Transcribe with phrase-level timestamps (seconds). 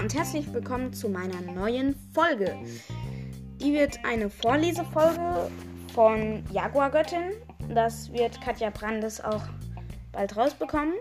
[0.00, 2.56] und herzlich willkommen zu meiner neuen Folge.
[3.60, 5.50] Die wird eine Vorlesefolge
[5.92, 7.32] von Jaguar Göttin.
[7.74, 9.42] Das wird Katja Brandes auch
[10.10, 10.94] bald rausbekommen.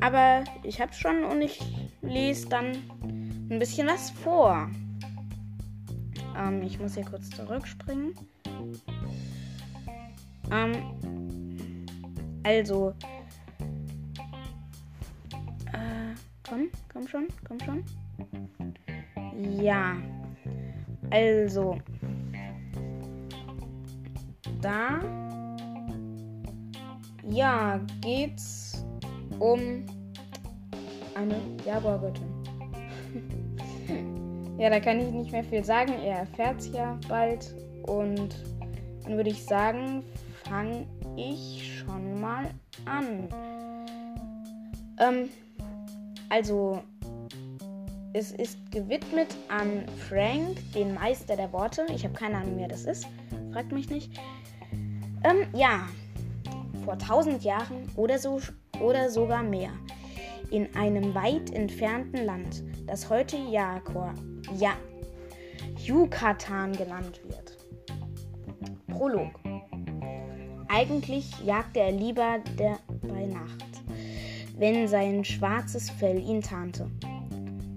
[0.00, 1.60] Aber ich hab's schon und ich
[2.02, 2.72] lese dann
[3.48, 4.68] ein bisschen was vor.
[6.36, 8.14] Ähm, ich muss hier kurz zurückspringen.
[10.50, 11.86] Ähm,
[12.42, 12.94] also,
[16.50, 17.84] Komm, komm schon, komm schon.
[19.62, 19.96] Ja.
[21.10, 21.78] Also.
[24.60, 25.00] Da.
[27.28, 28.84] Ja, geht's
[29.38, 29.86] um
[31.14, 32.26] eine Jaguar-Göttin.
[34.58, 35.92] ja, da kann ich nicht mehr viel sagen.
[36.02, 37.54] Er erfährt's ja bald.
[37.86, 38.34] Und
[39.04, 40.02] dann würde ich sagen,
[40.48, 42.50] fange ich schon mal
[42.86, 43.28] an.
[44.98, 45.28] Ähm,
[46.30, 46.80] also,
[48.12, 51.86] es ist gewidmet an Frank, den Meister der Worte.
[51.92, 53.06] Ich habe keine Ahnung, wer das ist.
[53.52, 54.12] Fragt mich nicht.
[55.24, 55.88] Ähm, ja.
[56.84, 58.40] Vor tausend Jahren oder so
[58.80, 59.70] oder sogar mehr.
[60.50, 64.14] In einem weit entfernten Land, das heute Jakor,
[64.56, 64.72] ja,
[65.84, 67.58] Yucatan genannt wird.
[68.88, 69.30] Prolog.
[70.68, 73.69] Eigentlich jagte er lieber der, bei Nacht
[74.60, 76.90] wenn sein schwarzes Fell ihn tarnte.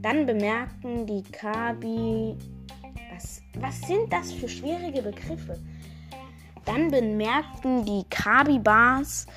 [0.01, 2.35] Dann bemerkten die Kabi.
[3.13, 5.57] Was, was sind das für schwierige Begriffe?
[6.65, 9.27] Dann bemerkten die Kabibars,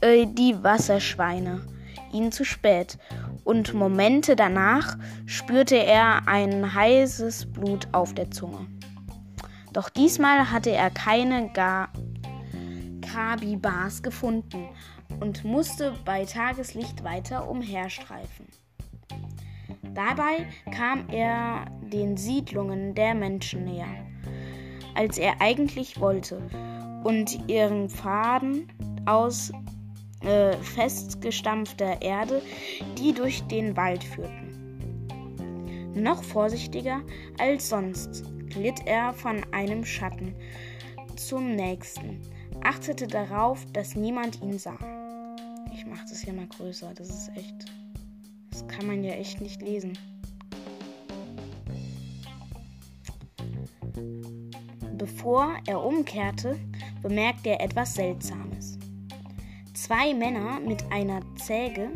[0.00, 1.66] äh, die Wasserschweine,
[2.14, 2.96] ihn zu spät.
[3.44, 8.66] Und Momente danach spürte er ein heißes Blut auf der Zunge.
[9.74, 11.88] Doch diesmal hatte er keine Ga
[13.02, 14.68] Kabibars gefunden
[15.20, 18.46] und musste bei Tageslicht weiter umherstreifen.
[19.94, 24.06] Dabei kam er den Siedlungen der Menschen näher,
[24.94, 26.42] als er eigentlich wollte,
[27.02, 28.72] und ihren Pfaden
[29.06, 29.52] aus
[30.20, 32.42] äh, festgestampfter Erde,
[32.98, 34.46] die durch den Wald führten.
[35.94, 37.00] Noch vorsichtiger
[37.38, 40.34] als sonst glitt er von einem Schatten
[41.16, 42.20] zum nächsten,
[42.62, 44.78] achtete darauf, dass niemand ihn sah.
[45.74, 46.92] Ich mache das hier mal größer.
[46.94, 47.66] Das ist echt.
[48.50, 49.98] Das kann man ja echt nicht lesen.
[54.96, 56.58] Bevor er umkehrte,
[57.02, 58.78] bemerkte er etwas Seltsames.
[59.74, 61.90] Zwei Männer mit einer Säge,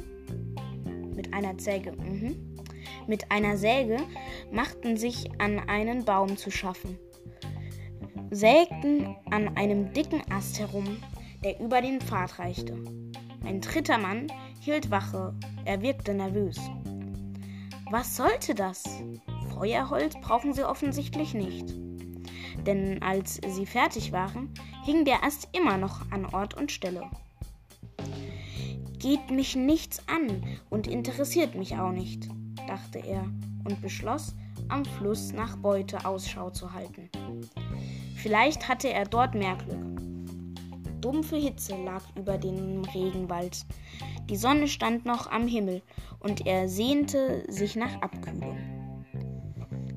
[1.15, 2.33] mit einer Säge, mh,
[3.07, 3.97] mit einer Säge
[4.53, 6.99] machten sich an einen Baum zu schaffen,
[8.31, 10.99] sägten an einem dicken Ast herum,
[11.43, 12.77] der über den Pfad reichte.
[13.45, 14.29] Ein dritter Mann
[14.61, 15.35] hielt Wache.
[15.65, 16.59] Er wirkte nervös.
[17.91, 18.85] Was sollte das?
[19.53, 21.75] Feuerholz brauchen sie offensichtlich nicht.
[22.67, 24.53] Denn als sie fertig waren,
[24.85, 27.03] hing der Ast immer noch an Ort und Stelle.
[28.99, 32.29] Geht mich nichts an und interessiert mich auch nicht,
[32.69, 33.25] dachte er
[33.65, 34.35] und beschloss,
[34.69, 37.09] am Fluss nach Beute Ausschau zu halten.
[38.23, 39.91] Vielleicht hatte er dort mehr Glück
[41.01, 43.65] dumpfe Hitze lag über dem Regenwald.
[44.29, 45.83] Die Sonne stand noch am Himmel
[46.21, 48.59] und er sehnte sich nach Abkühlung.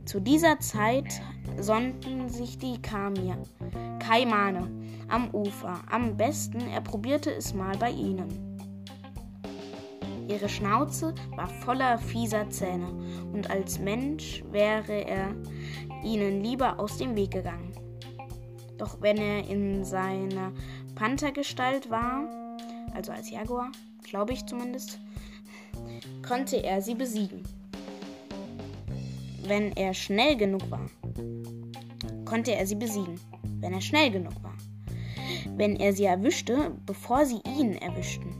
[0.06, 1.22] Zu dieser Zeit
[1.60, 3.38] sonnten sich die Kamir,
[4.00, 4.70] Kaimane
[5.08, 5.80] am Ufer.
[5.90, 8.50] Am besten er probierte es mal bei ihnen.
[10.28, 12.88] Ihre Schnauze war voller fieser Zähne
[13.34, 15.36] und als Mensch wäre er
[16.04, 17.83] ihnen lieber aus dem Weg gegangen.
[18.78, 20.52] Doch wenn er in seiner
[20.96, 22.28] Panthergestalt war,
[22.94, 23.72] also als Jaguar,
[24.04, 25.00] glaube ich zumindest,
[26.28, 27.44] konnte er sie besiegen.
[29.46, 30.90] Wenn er schnell genug war,
[32.26, 33.20] konnte er sie besiegen,
[33.60, 34.56] wenn er schnell genug war.
[35.56, 38.34] Wenn er sie erwischte, bevor sie ihn erwischten.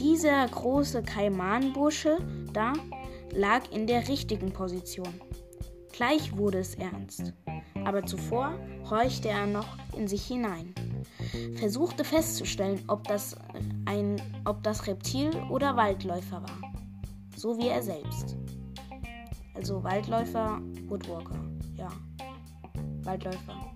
[0.00, 2.18] Dieser große Kaimanbursche
[2.52, 2.72] da
[3.32, 5.12] lag in der richtigen Position.
[5.92, 7.32] Gleich wurde es ernst
[7.84, 8.52] aber zuvor
[8.88, 10.74] horchte er noch in sich hinein,
[11.56, 13.36] versuchte festzustellen, ob das,
[13.86, 16.72] ein, ob das Reptil oder Waldläufer war,
[17.36, 18.36] so wie er selbst.
[19.54, 21.38] Also Waldläufer, Woodwalker,
[21.76, 21.88] ja.
[23.02, 23.72] Waldläufer.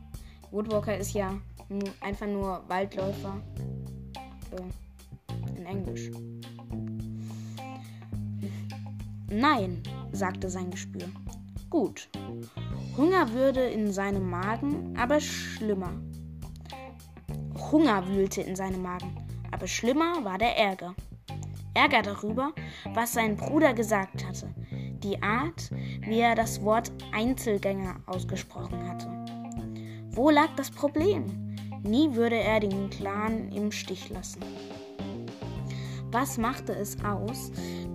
[0.51, 1.35] Woodwalker ist ja
[2.01, 3.41] einfach nur Waldläufer
[4.53, 6.11] äh, in Englisch.
[9.29, 9.83] Nein,
[10.13, 11.05] sagte sein Gespür.
[11.69, 12.09] Gut,
[12.97, 15.93] Hunger würde in seinem Magen, aber schlimmer.
[17.73, 19.17] Hunger wühlte in seinem Magen,
[19.51, 20.95] aber schlimmer war der Ärger.
[21.75, 22.53] Ärger darüber,
[22.95, 24.49] was sein Bruder gesagt hatte,
[25.03, 25.71] die Art,
[26.03, 29.09] wie er das Wort Einzelgänger ausgesprochen hatte.
[30.11, 31.57] Wo lag das Problem?
[31.83, 34.41] Nie würde er den Clan im Stich lassen.
[36.13, 37.51] Was machte es aus,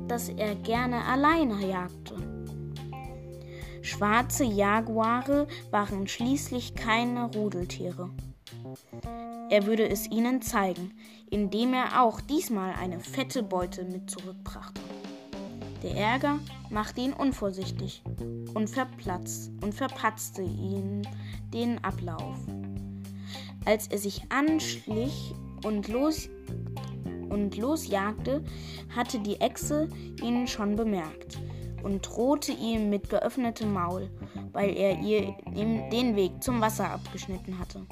[0.07, 2.30] dass er gerne alleine jagte?
[3.81, 8.11] Schwarze Jaguare waren schließlich keine Rudeltiere.
[9.49, 10.93] Er würde es ihnen zeigen,
[11.29, 14.81] indem er auch diesmal eine fette Beute mit zurückbrachte.
[15.81, 16.39] Der Ärger
[16.69, 18.03] machte ihn unvorsichtig
[18.53, 21.01] und, verplatzt, und verpatzte ihm
[21.51, 22.37] den Ablauf.
[23.65, 25.33] Als er sich anschlich
[25.65, 26.29] und, los,
[27.29, 28.43] und losjagte,
[28.95, 29.87] hatte die Echse
[30.21, 31.39] ihn schon bemerkt
[31.83, 34.09] und drohte ihm mit geöffnetem Maul,
[34.51, 37.85] weil er ihr den Weg zum Wasser abgeschnitten hatte.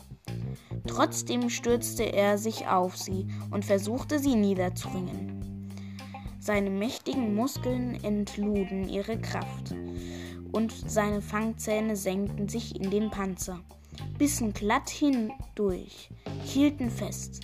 [0.88, 5.70] Trotzdem stürzte er sich auf sie und versuchte sie niederzuringen.
[6.40, 9.76] Seine mächtigen Muskeln entluden ihre Kraft
[10.52, 13.60] und seine Fangzähne senkten sich in den Panzer,
[14.18, 16.10] bissen glatt hindurch,
[16.44, 17.42] hielten fest.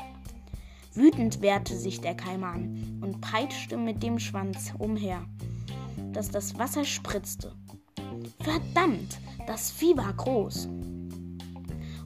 [0.94, 5.25] Wütend wehrte sich der Kaiman und peitschte mit dem Schwanz umher,
[6.16, 7.54] dass das Wasser spritzte.
[8.40, 10.70] Verdammt, das Vieh war groß.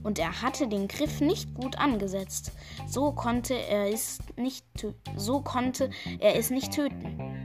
[0.01, 2.51] Und er hatte den Griff nicht gut angesetzt.
[2.87, 4.65] So konnte er es nicht,
[5.15, 5.89] so konnte
[6.19, 7.39] er es nicht töten.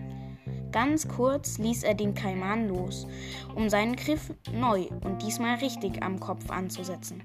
[0.72, 3.06] Ganz kurz ließ er den Kaiman los,
[3.54, 7.22] um seinen Griff neu und diesmal richtig am Kopf anzusetzen.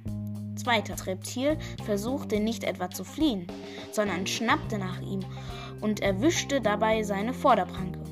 [0.56, 3.48] Zweiter Reptil versuchte nicht etwa zu fliehen,
[3.92, 5.22] sondern schnappte nach ihm
[5.82, 8.09] und erwischte dabei seine Vorderpranke.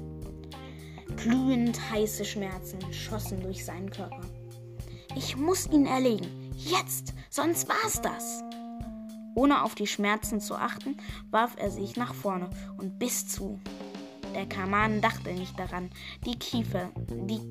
[1.18, 4.22] Glühend heiße Schmerzen schossen durch seinen Körper.
[5.16, 6.52] Ich muss ihn erlegen.
[6.56, 8.44] Jetzt, sonst war's das.
[9.36, 10.98] Ohne auf die Schmerzen zu achten,
[11.32, 13.60] warf er sich nach vorne und biss zu.
[14.36, 15.90] Der Kaman dachte nicht daran,
[16.26, 17.42] die Kiefer, die,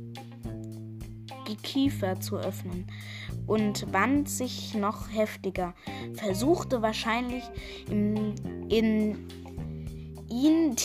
[1.48, 2.86] die Kiefer zu öffnen
[3.46, 5.74] und wand sich noch heftiger,
[6.14, 7.44] versuchte wahrscheinlich
[7.90, 8.34] in,
[8.68, 9.28] in
[10.28, 10.76] ihn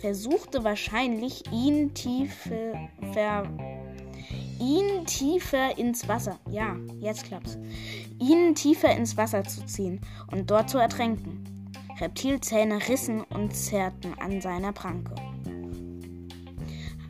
[0.00, 3.44] versuchte wahrscheinlich, ihn tiefer, ver,
[4.58, 7.58] ihn tiefer ins Wasser, ja, jetzt klappt's,
[8.18, 10.00] ihn tiefer ins Wasser zu ziehen
[10.30, 11.44] und dort zu ertränken.
[12.00, 15.14] Reptilzähne rissen und zerrten an seiner Pranke.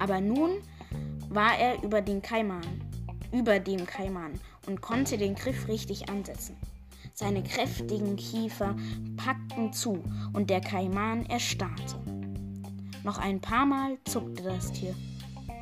[0.01, 0.51] Aber nun
[1.29, 2.67] war er über den Kaiman,
[3.31, 4.33] über dem Kaiman
[4.67, 6.57] und konnte den Griff richtig ansetzen.
[7.15, 8.75] Seine kräftigen Kiefer
[9.17, 10.03] packten zu
[10.33, 12.10] und der Kaiman erstarrte.
[13.03, 14.95] Noch ein paar Mal zuckte das Tier.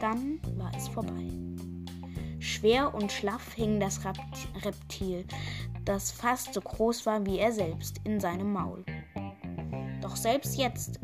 [0.01, 1.31] Dann war es vorbei.
[2.41, 4.01] Schwer und schlaff hing das
[4.65, 5.25] Reptil,
[5.85, 8.85] das fast so groß war wie er selbst, in seinem Maul.
[10.01, 11.01] Doch selbst jetzt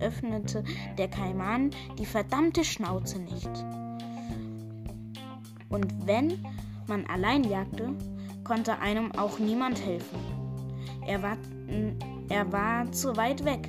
[0.00, 0.64] öffnete
[0.98, 3.50] der Kaiman die verdammte Schnauze nicht.
[5.68, 6.44] Und wenn
[6.86, 7.94] man allein jagte,
[8.44, 10.18] konnte einem auch niemand helfen.
[11.06, 11.36] Er war,
[12.28, 13.68] er war zu weit weg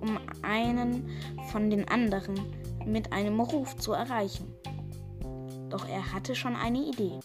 [0.00, 1.08] um einen
[1.50, 2.38] von den anderen
[2.86, 4.52] mit einem Ruf zu erreichen.
[5.68, 7.20] Doch er hatte schon eine Idee.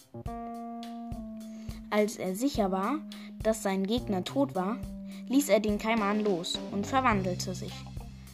[1.90, 2.98] Als er sicher war,
[3.42, 4.78] dass sein Gegner tot war,
[5.28, 7.72] ließ er den Kaiman los und verwandelte sich.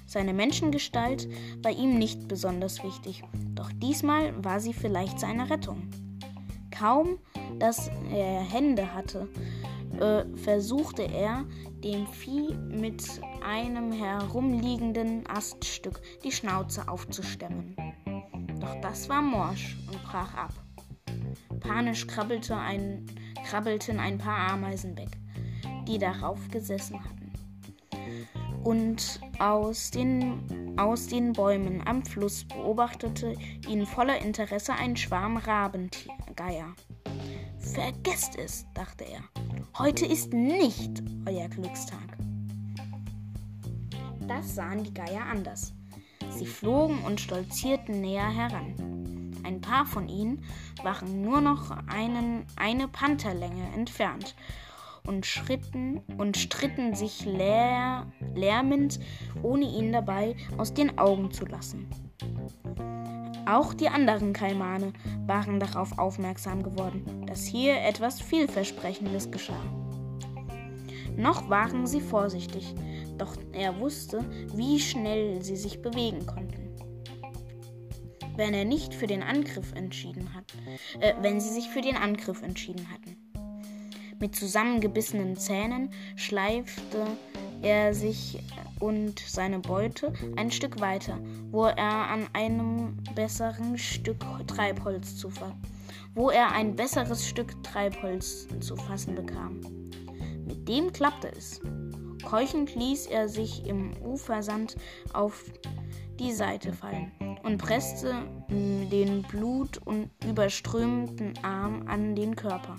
[0.07, 1.29] Seine Menschengestalt
[1.63, 3.23] war ihm nicht besonders wichtig,
[3.55, 5.89] doch diesmal war sie vielleicht seine Rettung.
[6.77, 7.19] Kaum,
[7.59, 9.29] dass er Hände hatte,
[9.99, 11.45] äh, versuchte er,
[11.83, 13.03] dem Vieh mit
[13.43, 17.75] einem herumliegenden Aststück die Schnauze aufzustemmen.
[18.61, 20.53] Doch das war morsch und brach ab.
[21.61, 23.07] Panisch krabbelte ein,
[23.47, 25.11] krabbelten ein paar Ameisen weg,
[25.87, 27.33] die darauf gesessen hatten.
[28.63, 33.35] Und aus den, aus den Bäumen am Fluss beobachtete
[33.67, 36.75] ihn voller Interesse ein Schwarm Rabengeier.
[37.59, 39.50] Vergesst es, dachte er.
[39.79, 42.19] Heute ist nicht euer Glückstag.
[44.27, 45.73] Das sahen die Geier anders.
[46.31, 49.33] Sie flogen und stolzierten näher heran.
[49.45, 50.45] Ein paar von ihnen
[50.83, 54.35] waren nur noch einen, eine Pantherlänge entfernt
[55.07, 59.01] und schritten und stritten sich lär, lärmend,
[59.43, 61.89] ohne ihn dabei aus den Augen zu lassen.
[63.47, 64.93] Auch die anderen Kaimane
[65.27, 69.63] waren darauf aufmerksam geworden, dass hier etwas Vielversprechendes geschah.
[71.17, 72.75] Noch waren sie vorsichtig,
[73.19, 76.71] doch er wusste, wie schnell sie sich bewegen konnten.
[78.37, 80.45] Wenn er nicht für den Angriff entschieden hat,
[81.01, 83.17] äh, wenn sie sich für den Angriff entschieden hatten.
[84.19, 87.07] Mit zusammengebissenen Zähnen schleifte
[87.63, 88.39] er sich
[88.81, 91.19] und seine Beute ein Stück weiter,
[91.51, 95.31] wo er an einem besseren Stück Treibholz zu
[96.15, 99.61] wo er ein besseres Stück Treibholz zu fassen bekam.
[100.47, 101.61] Mit dem klappte es.
[102.25, 104.77] Keuchend ließ er sich im Ufersand
[105.13, 105.45] auf
[106.19, 108.15] die Seite fallen und presste
[108.51, 112.77] den blut- und überströmten Arm an den Körper.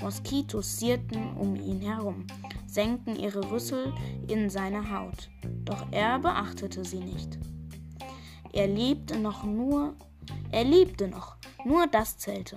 [0.00, 2.26] Moskitos sierten um ihn herum,
[2.66, 3.92] senkten ihre Rüssel
[4.28, 5.30] in seine Haut,
[5.64, 7.38] doch er beachtete sie nicht.
[8.52, 9.94] Er lebte noch nur,
[10.50, 12.56] er lebte noch, nur das zählte.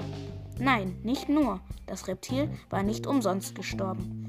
[0.60, 4.28] Nein, nicht nur, das Reptil war nicht umsonst gestorben.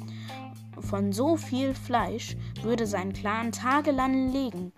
[0.81, 4.73] Von so viel Fleisch würde sein Clan tagelang legen,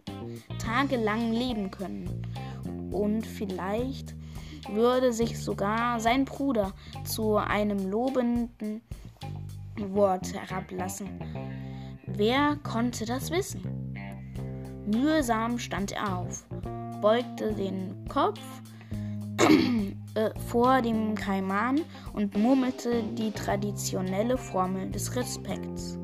[0.58, 2.26] tagelang leben können.
[2.90, 4.14] Und vielleicht
[4.70, 6.72] würde sich sogar sein Bruder
[7.04, 8.82] zu einem lobenden
[9.78, 11.08] Wort herablassen.
[12.06, 13.62] Wer konnte das wissen?
[14.86, 16.44] Mühsam stand er auf,
[17.00, 18.40] beugte den Kopf
[20.14, 21.80] äh, vor dem Kaiman
[22.12, 25.98] und murmelte die traditionelle Formel des Respekts,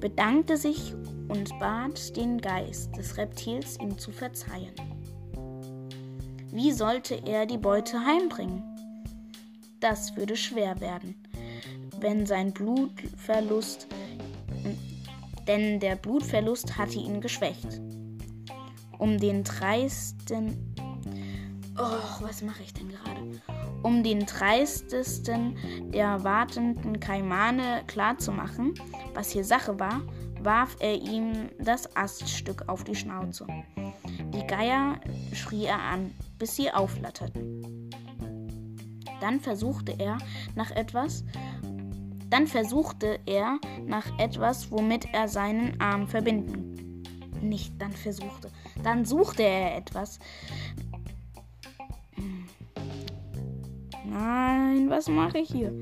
[0.00, 0.94] bedankte sich
[1.28, 4.74] und bat den Geist des Reptils, ihm zu verzeihen.
[6.50, 8.62] Wie sollte er die Beute heimbringen?
[9.80, 11.16] Das würde schwer werden,
[12.02, 13.86] wenn sein Blutverlust,
[15.46, 17.80] denn der Blutverlust hatte ihn geschwächt.
[18.98, 20.74] Um den dreisten,
[21.78, 23.40] oh, was mache ich denn gerade?
[23.82, 25.56] Um den dreistesten
[25.92, 28.74] der wartenden Kaimane klarzumachen,
[29.14, 30.02] was hier Sache war,
[30.42, 33.46] warf er ihm das Aststück auf die Schnauze.
[34.34, 35.00] Die Geier
[35.32, 37.90] schrie er an, bis sie aufflatterten.
[39.20, 40.18] Dann versuchte er
[40.56, 41.24] nach etwas,
[42.32, 47.02] dann versuchte er nach etwas, womit er seinen Arm verbinden.
[47.42, 48.50] Nicht dann versuchte,
[48.82, 50.18] dann suchte er etwas.
[54.06, 55.74] Nein, was mache ich hier?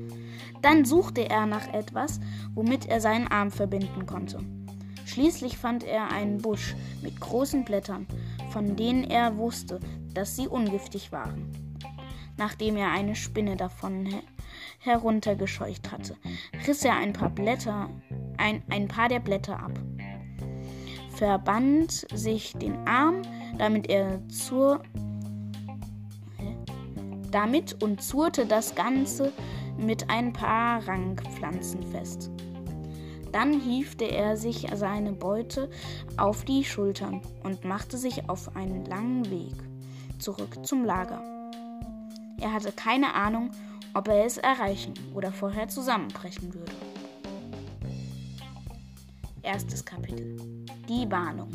[0.61, 2.19] Dann suchte er nach etwas,
[2.53, 4.39] womit er seinen Arm verbinden konnte.
[5.05, 8.07] Schließlich fand er einen Busch mit großen Blättern,
[8.49, 9.79] von denen er wusste,
[10.13, 11.49] dass sie ungiftig waren.
[12.35, 14.21] Nachdem er eine Spinne davon
[14.81, 16.15] heruntergescheucht hatte,
[16.67, 17.89] riss er ein paar Blätter,
[18.37, 19.79] ein, ein paar der Blätter ab,
[21.15, 23.21] verband sich den Arm,
[23.57, 24.81] damit er zur
[27.31, 29.31] damit und zurte das Ganze
[29.77, 32.29] mit ein paar Rankpflanzen fest.
[33.31, 35.69] Dann hiefte er sich seine Beute
[36.17, 39.55] auf die Schultern und machte sich auf einen langen Weg
[40.19, 41.21] zurück zum Lager.
[42.41, 43.51] Er hatte keine Ahnung,
[43.93, 46.71] ob er es erreichen oder vorher zusammenbrechen würde.
[49.41, 50.37] Erstes Kapitel.
[50.87, 51.49] Die Warnung.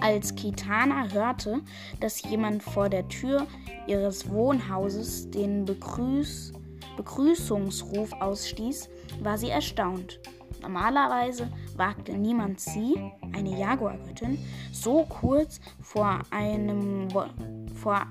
[0.00, 1.62] Als Kitana hörte,
[2.00, 3.46] dass jemand vor der Tür
[3.86, 6.52] ihres Wohnhauses den Begrüß
[6.96, 8.88] Begrüßungsruf ausstieß,
[9.20, 10.18] war sie erstaunt.
[10.62, 12.94] Normalerweise wagte niemand sie,
[13.32, 14.38] eine Jaguargöttin,
[14.72, 17.08] so kurz vor, einem,
[17.74, 18.06] vor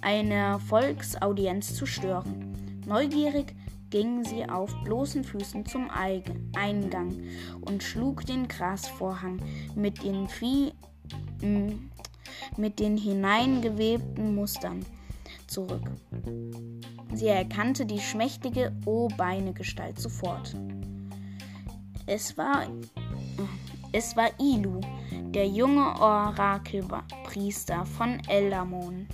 [0.00, 2.82] einer Volksaudienz zu stören.
[2.86, 3.54] Neugierig
[3.90, 7.14] ging sie auf bloßen Füßen zum Eingang
[7.60, 9.42] und schlug den Grasvorhang
[9.74, 10.72] mit den, Vieh,
[12.56, 14.84] mit den hineingewebten Mustern
[15.46, 15.90] zurück.
[17.12, 20.54] Sie erkannte die schmächtige O-Beine-Gestalt sofort.
[22.06, 22.66] Es war,
[23.92, 24.80] es war Ilu,
[25.10, 29.08] der junge Orakelpriester von Eldamon.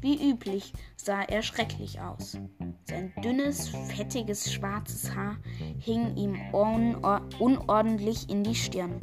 [0.00, 2.38] Wie üblich sah er schrecklich aus.
[2.88, 5.36] Sein dünnes, fettiges, schwarzes Haar
[5.78, 6.36] hing ihm
[7.38, 9.00] unordentlich in die Stirn.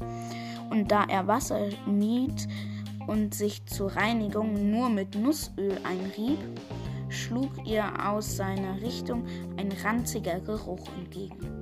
[0.69, 2.47] Und da er Wasser mied
[3.07, 6.39] und sich zur Reinigung nur mit Nussöl einrieb,
[7.09, 9.25] schlug ihr aus seiner Richtung
[9.57, 11.58] ein ranziger Geruch entgegen.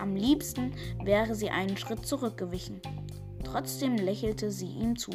[0.00, 0.72] Am liebsten
[1.04, 2.80] wäre sie einen Schritt zurückgewichen.
[3.44, 5.10] Trotzdem lächelte sie ihm zu.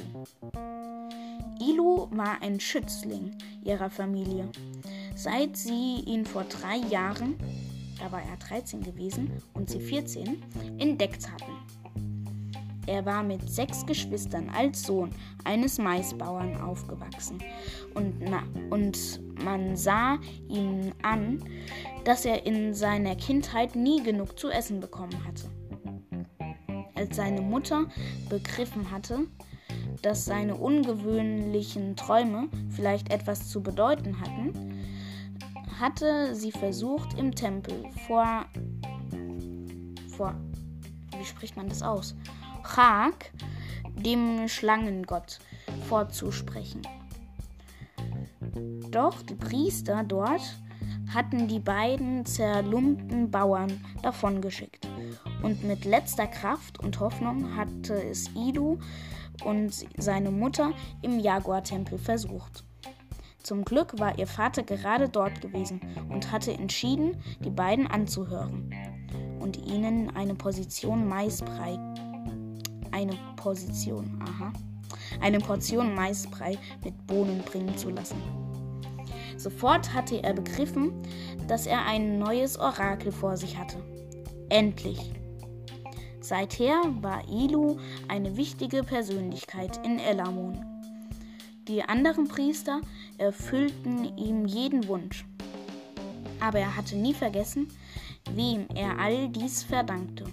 [1.60, 4.48] Ilu war ein Schützling ihrer Familie.
[5.16, 7.36] Seit sie ihn vor drei Jahren,
[8.00, 10.44] da war er 13 gewesen und sie 14,
[10.78, 11.52] entdeckt hatten.
[12.88, 15.10] Er war mit sechs Geschwistern als Sohn
[15.44, 17.40] eines Maisbauern aufgewachsen
[17.94, 21.44] und, na, und man sah ihm an,
[22.04, 25.50] dass er in seiner Kindheit nie genug zu essen bekommen hatte.
[26.96, 27.86] Als seine Mutter
[28.30, 29.28] begriffen hatte,
[30.02, 34.54] dass seine ungewöhnlichen Träume vielleicht etwas zu bedeuten hatten,
[35.80, 38.46] hatte sie versucht, im Tempel vor
[40.16, 40.34] vor.
[41.18, 42.16] Wie spricht man das aus?
[42.76, 43.32] Chak,
[43.96, 45.40] dem Schlangengott,
[45.88, 46.82] vorzusprechen.
[48.92, 50.42] Doch die Priester dort
[51.08, 54.90] hatten die beiden zerlumpten Bauern davongeschickt.
[55.42, 58.78] Und mit letzter Kraft und Hoffnung hatte es Idu
[59.46, 62.66] und seine Mutter im Jaguar-Tempel versucht.
[63.42, 65.80] Zum Glück war ihr Vater gerade dort gewesen
[66.10, 68.70] und hatte entschieden, die beiden anzuhören
[69.40, 71.80] und ihnen eine Position Maisbrei,
[72.96, 74.54] eine Position, aha,
[75.20, 78.16] eine Portion Maisbrei mit Bohnen bringen zu lassen.
[79.38, 80.94] Sofort hatte er begriffen,
[81.48, 83.78] dass er ein neues Orakel vor sich hatte.
[84.48, 85.12] Endlich.
[86.22, 90.64] Seither war Ilu eine wichtige Persönlichkeit in Elamon.
[91.68, 92.80] Die anderen Priester
[93.18, 95.26] erfüllten ihm jeden Wunsch.
[96.40, 97.68] Aber er hatte nie vergessen,
[98.32, 100.26] wem er all dies verdankte.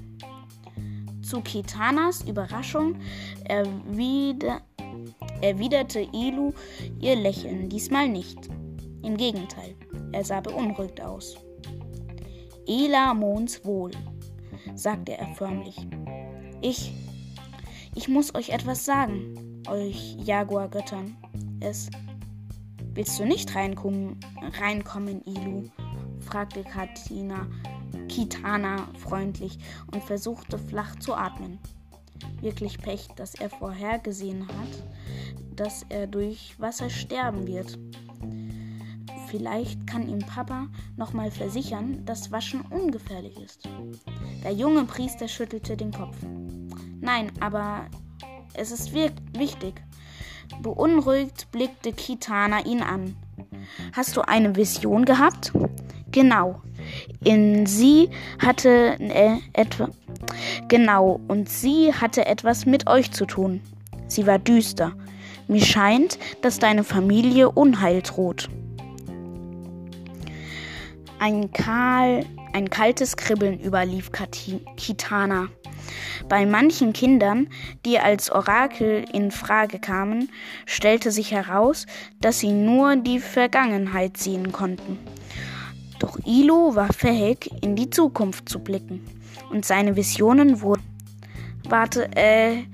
[1.33, 2.97] Zu Kitanas Überraschung
[3.45, 4.61] erwider
[5.41, 6.53] erwiderte Ilu
[7.01, 8.51] ihr Lächeln diesmal nicht.
[9.03, 9.75] Im Gegenteil,
[10.13, 11.39] er sah beunruhigt aus.
[12.69, 13.93] Ela Mons wohl,
[14.75, 15.77] sagte er förmlich.
[16.61, 16.93] Ich,
[17.95, 21.17] ich muss euch etwas sagen, euch Jaguar-Göttern.
[21.61, 21.89] Es.
[22.93, 24.21] Willst du nicht reinkommen,
[24.61, 25.63] reinkommen, Ilu?
[26.21, 27.47] fragte Katina,
[28.09, 29.59] Kitana freundlich
[29.93, 31.59] und versuchte flach zu atmen.
[32.41, 37.79] Wirklich Pech, dass er vorhergesehen hat, dass er durch Wasser sterben wird.
[39.29, 43.67] Vielleicht kann ihm Papa nochmal versichern, dass Waschen ungefährlich ist.
[44.45, 46.17] Der junge Priester schüttelte den Kopf.
[47.01, 47.87] Nein, aber
[48.55, 49.83] es ist wichtig.
[50.61, 53.17] Beunruhigt blickte Kitana ihn an.
[53.93, 55.53] Hast du eine Vision gehabt?
[56.13, 56.61] Genau.
[57.25, 59.89] In sie hatte äh, etwa.
[60.69, 63.61] Genau, und sie hatte etwas mit euch zu tun.
[64.09, 64.93] Sie war düster.
[65.49, 68.49] Mir scheint, dass deine Familie Unheil droht.
[71.19, 74.11] Ein, kahl, ein kaltes Kribbeln überlief
[74.77, 75.49] Kitana.
[76.29, 77.49] Bei manchen Kindern,
[77.85, 80.31] die als Orakel in Frage kamen,
[80.67, 81.87] stellte sich heraus,
[82.21, 84.99] dass sie nur die Vergangenheit sehen konnten.
[86.03, 89.05] Doch Ilo war fähig, in die Zukunft zu blicken,
[89.51, 90.83] und seine Visionen wurden.
[91.69, 92.65] Warte, äh,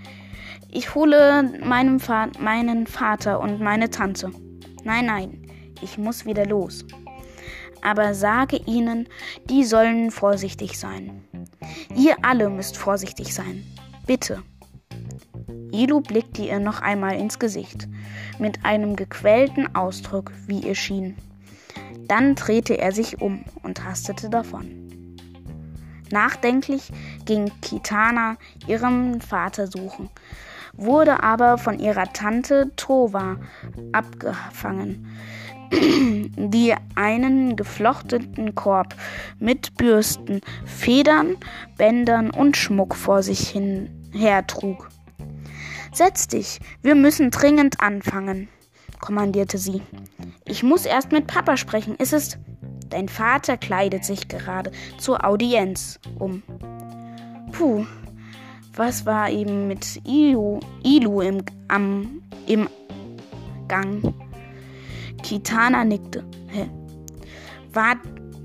[0.71, 4.31] ich hole meinem Va meinen Vater und meine Tante.
[4.83, 5.47] Nein, nein,
[5.83, 6.85] ich muss wieder los
[7.83, 9.09] aber sage ihnen,
[9.49, 11.23] die sollen vorsichtig sein.
[11.97, 13.65] Ihr alle müsst vorsichtig sein.
[14.07, 14.43] Bitte.
[15.73, 17.89] Ilu blickte ihr noch einmal ins Gesicht,
[18.39, 21.17] mit einem gequälten Ausdruck, wie ihr schien.
[22.09, 24.89] Dann drehte er sich um und hastete davon.
[26.11, 26.91] Nachdenklich
[27.27, 30.09] ging Kitana ihrem Vater suchen,
[30.73, 33.37] wurde aber von ihrer Tante Tova
[33.93, 35.07] abgefangen,
[35.71, 38.95] die einen geflochtenen Korb
[39.39, 41.37] mit Bürsten, Federn,
[41.77, 44.89] Bändern und Schmuck vor sich hin hertrug.
[45.93, 48.49] Setz dich, wir müssen dringend anfangen,
[49.01, 49.83] kommandierte sie.
[50.45, 51.95] Ich muss erst mit Papa sprechen.
[51.99, 52.39] Es ist.
[52.91, 56.43] Dein Vater kleidet sich gerade zur Audienz um.
[57.53, 57.85] Puh,
[58.75, 62.67] was war eben mit Ilu, Ilu im, am, im
[63.69, 64.15] Gang?
[65.23, 66.25] Kitana nickte.
[66.47, 66.71] Hä?
[67.75, 67.97] War.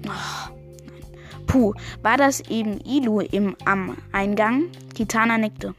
[0.08, 0.54] Oh,
[1.48, 4.72] Puh, war das eben Ilu im am Eingang?
[4.96, 5.76] Kitana nickte.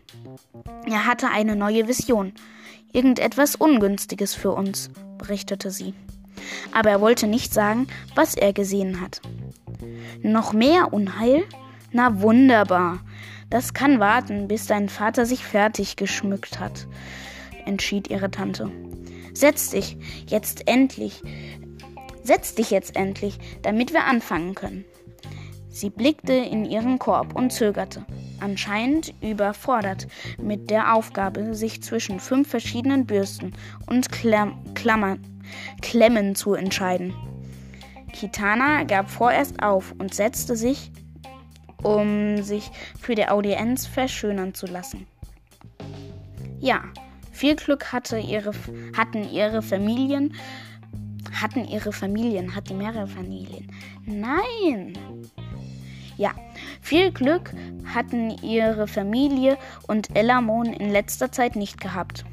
[0.87, 2.33] Er hatte eine neue Vision.
[2.95, 5.95] Irgendetwas Ungünstiges für uns, berichtete sie.
[6.73, 9.21] Aber er wollte nicht sagen, was er gesehen hat.
[10.23, 11.43] Noch mehr Unheil?
[11.91, 13.01] Na wunderbar.
[13.51, 16.87] Das kann warten, bis dein Vater sich fertig geschmückt hat,
[17.67, 18.71] entschied ihre Tante.
[19.33, 19.97] Setz dich
[20.29, 21.21] jetzt endlich.
[22.23, 24.85] Setz dich jetzt endlich, damit wir anfangen können.
[25.75, 28.07] Sie blickte in ihren Korb und zögerte,
[28.39, 30.07] anscheinend überfordert
[30.41, 33.53] mit der Aufgabe, sich zwischen fünf verschiedenen Bürsten
[33.91, 35.19] und Klamm Klammern,
[35.83, 37.13] Klemmen zu entscheiden.
[38.13, 40.93] Kitana gab vorerst auf und setzte sich,
[41.83, 45.09] um sich für die Audienz verschönern zu lassen.
[46.61, 46.85] Ja,
[47.33, 48.53] viel Glück hatte ihre,
[48.97, 50.35] hatten ihre Familien.
[51.33, 53.69] Hatten ihre Familien, hatten mehrere Familien.
[54.07, 54.97] Nein!
[56.17, 56.33] Ja,
[56.81, 57.53] viel Glück
[57.93, 62.25] hatten ihre Familie und Elamon in letzter Zeit nicht gehabt.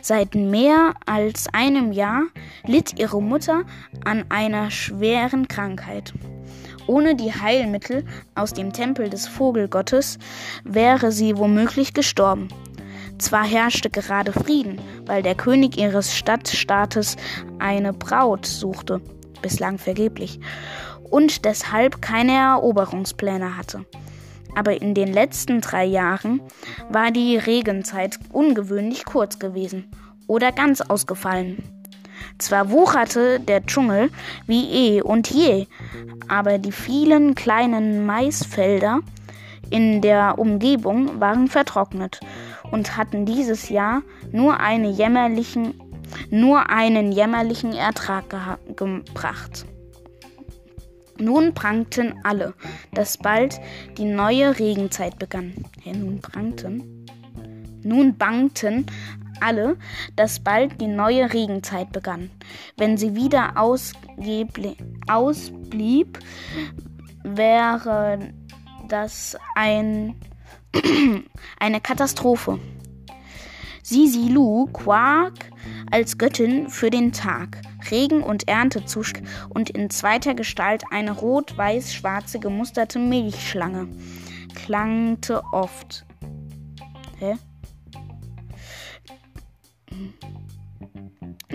[0.00, 2.22] Seit mehr als einem Jahr
[2.64, 3.64] litt ihre Mutter
[4.04, 6.12] an einer schweren Krankheit.
[6.86, 10.18] Ohne die Heilmittel aus dem Tempel des Vogelgottes
[10.64, 12.48] wäre sie womöglich gestorben.
[13.18, 17.16] Zwar herrschte gerade Frieden, weil der König ihres Stadtstaates
[17.60, 19.00] eine Braut suchte,
[19.42, 20.40] bislang vergeblich,
[21.12, 23.84] und deshalb keine Eroberungspläne hatte.
[24.56, 26.40] Aber in den letzten drei Jahren
[26.90, 29.90] war die Regenzeit ungewöhnlich kurz gewesen
[30.26, 31.62] oder ganz ausgefallen.
[32.38, 34.10] Zwar wucherte der Dschungel
[34.46, 35.66] wie eh und je,
[36.28, 39.00] aber die vielen kleinen Maisfelder
[39.70, 42.20] in der Umgebung waren vertrocknet
[42.70, 44.94] und hatten dieses Jahr nur, eine
[46.30, 48.24] nur einen jämmerlichen Ertrag
[48.76, 49.66] gebracht.
[51.22, 52.54] Nun prangten alle,
[52.92, 53.60] dass bald
[53.96, 55.54] die neue Regenzeit begann.
[55.84, 57.06] Ja, nun prangten.
[57.84, 58.86] Nun bangten
[59.40, 59.76] alle,
[60.16, 62.30] dass bald die neue Regenzeit begann.
[62.76, 64.58] Wenn sie wieder ausblieb,
[67.22, 68.18] wäre
[68.88, 70.16] das ein,
[71.60, 72.58] eine Katastrophe.
[73.84, 75.50] Sisilu Quark
[75.90, 79.12] als Göttin für den Tag, Regen und Ernte zusch
[79.48, 83.88] und in zweiter Gestalt eine rot-weiß-schwarze gemusterte Milchschlange
[84.54, 86.04] klangte oft.
[87.18, 87.34] Hä?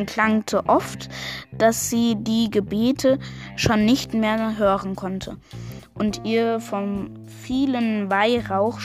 [0.05, 1.09] klangte oft,
[1.51, 3.17] dass sie die Gebete
[3.55, 5.37] schon nicht mehr hören konnte
[5.95, 8.79] und ihr vom vielen Weihrauch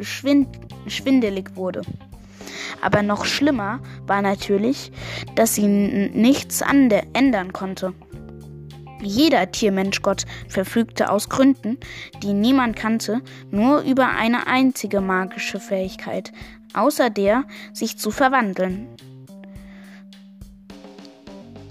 [0.00, 0.48] schwind
[0.88, 1.82] schwindelig wurde.
[2.80, 4.92] Aber noch schlimmer war natürlich,
[5.34, 7.94] dass sie nichts ändern konnte.
[9.00, 11.78] Jeder Tiermenschgott verfügte aus Gründen,
[12.22, 16.32] die niemand kannte, nur über eine einzige magische Fähigkeit,
[16.74, 18.88] außer der, sich zu verwandeln.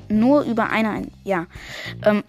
[0.10, 1.48] Nur über eine, ja.
[2.04, 2.24] Ähm,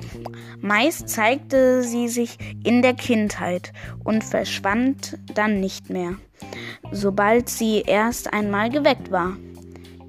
[0.61, 3.73] meist zeigte sie sich in der Kindheit
[4.05, 6.17] und verschwand dann nicht mehr
[6.91, 9.37] sobald sie erst einmal geweckt war.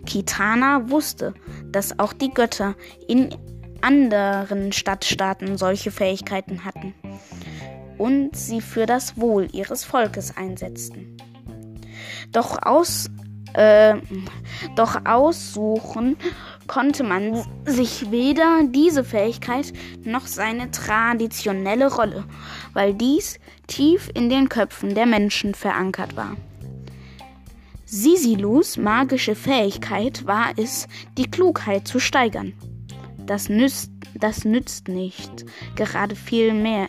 [0.06, 1.34] Kitana wusste,
[1.72, 2.76] dass auch die Götter
[3.08, 3.36] in
[3.82, 6.94] anderen Stadtstaaten solche Fähigkeiten hatten
[7.98, 11.18] und sie für das Wohl ihres Volkes einsetzten.
[12.32, 13.10] Doch, aus,
[13.54, 13.96] äh,
[14.76, 16.18] doch aussuchen
[16.68, 22.26] konnte man sich weder diese Fähigkeit noch seine traditionelle Rolle,
[22.74, 26.36] weil dies tief in den Köpfen der Menschen verankert war.
[27.86, 32.54] Sisilus magische Fähigkeit war es, die Klugheit zu steigern.
[33.18, 35.44] Das nützt, das nützt nicht,
[35.76, 36.88] gerade viel mehr,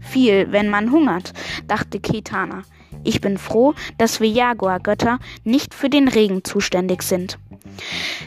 [0.00, 1.34] viel, wenn man hungert,
[1.66, 2.62] dachte Kitana.
[3.04, 7.38] Ich bin froh, dass wir Jaguar-Götter nicht für den Regen zuständig sind.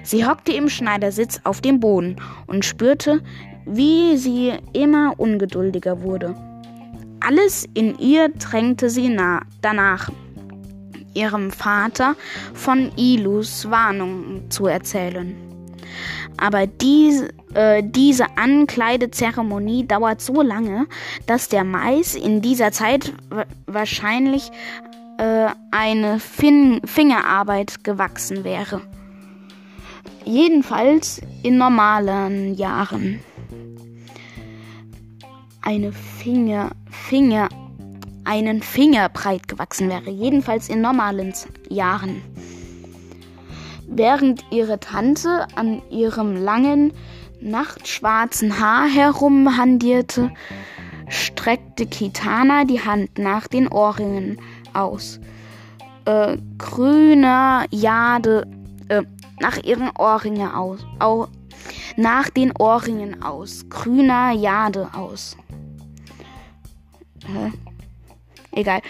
[0.04, 3.22] Sie hockte im Schneidersitz auf dem Boden und spürte,
[3.66, 6.36] wie sie immer ungeduldiger wurde.
[7.20, 10.10] Alles in ihr drängte sie nah danach
[11.14, 12.16] ihrem Vater
[12.54, 15.51] von Ilus Warnung zu erzählen.
[16.42, 17.24] Aber dies,
[17.54, 20.88] äh, diese Ankleidezeremonie dauert so lange,
[21.28, 23.14] dass der Mais in dieser Zeit
[23.68, 24.52] wahrscheinlich
[25.20, 28.82] äh, eine fin Fingerarbeit gewachsen wäre.
[30.26, 33.20] Jedenfalls in normalen Jahren.
[35.62, 37.50] Eine Finger, Finger,
[38.24, 41.34] einen Finger breit gewachsen wäre, jedenfalls in normalen
[41.70, 42.24] Jahren.
[43.94, 46.94] Während ihre Tante an ihrem langen,
[47.42, 50.32] nachtschwarzen Haar herumhandierte,
[51.10, 54.40] streckte Kitana die Hand nach den Ohrringen
[54.74, 55.20] aus.
[56.06, 58.48] Äh, grüner Jade,
[58.88, 59.04] äh,
[59.42, 61.28] nach ihren Ohrringen aus, au,
[61.98, 65.36] nach den Ohrringen aus, grüner Jade aus.
[67.26, 67.52] Hä?
[68.52, 68.82] egal,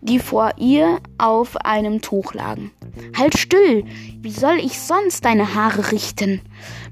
[0.00, 2.72] die vor ihr auf einem Tuch lagen.
[3.16, 3.84] Halt still!
[4.20, 6.40] Wie soll ich sonst deine Haare richten?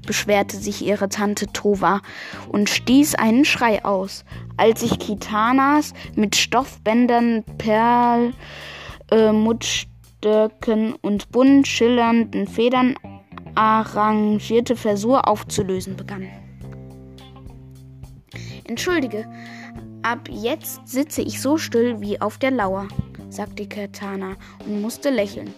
[0.05, 2.01] beschwerte sich ihre Tante Tova
[2.49, 4.25] und stieß einen Schrei aus,
[4.57, 8.33] als sich Kitanas mit Stoffbändern, Perl,
[9.11, 9.31] äh,
[11.01, 12.95] und bunt schillernden Federn
[13.55, 16.27] arrangierte Versur aufzulösen begann.
[18.65, 19.25] Entschuldige,
[20.01, 22.87] Ab jetzt sitze ich so still wie auf der Lauer,
[23.29, 25.53] sagte Katana und musste lächeln,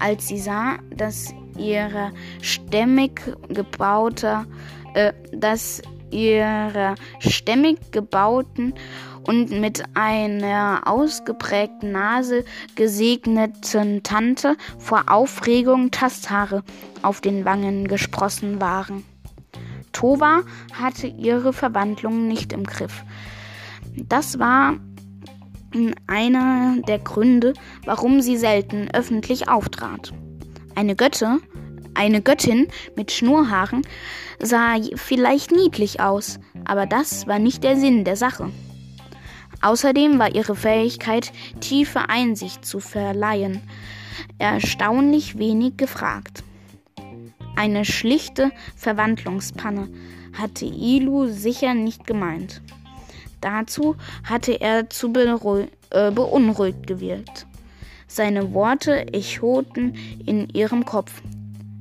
[0.00, 4.46] als sie sah, dass ihre stämmig gebauter,
[4.94, 8.74] äh, dass ihrer stämmig gebauten
[9.26, 12.44] und mit einer ausgeprägten Nase
[12.76, 16.62] gesegneten Tante vor Aufregung Tasthaare
[17.02, 19.04] auf den Wangen gesprossen waren.
[19.92, 23.04] Tova hatte ihre Verwandlung nicht im Griff.
[23.96, 24.76] Das war
[26.06, 27.54] einer der Gründe,
[27.84, 30.12] warum sie selten öffentlich auftrat.
[30.74, 31.38] Eine Götte,
[31.94, 33.82] eine Göttin mit Schnurrhaaren
[34.38, 38.50] sah vielleicht niedlich aus, aber das war nicht der Sinn der Sache.
[39.60, 43.60] Außerdem war ihre Fähigkeit, tiefe Einsicht zu verleihen,
[44.38, 46.44] erstaunlich wenig gefragt.
[47.56, 49.88] Eine schlichte Verwandlungspanne
[50.32, 52.62] hatte Ilu sicher nicht gemeint.
[53.40, 57.46] Dazu hatte er zu äh, beunruhigt gewirkt.
[58.06, 61.22] Seine Worte echoten in ihrem Kopf.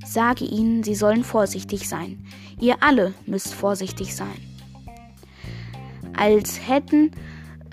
[0.06, 2.26] Sage ihnen, sie sollen vorsichtig sein.
[2.60, 4.38] Ihr alle müsst vorsichtig sein.
[6.16, 7.12] Als hätten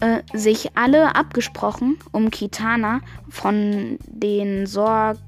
[0.00, 5.18] äh, sich alle abgesprochen, um Kitana von den Sorg